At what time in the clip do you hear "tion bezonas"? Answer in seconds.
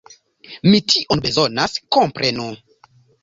0.93-1.77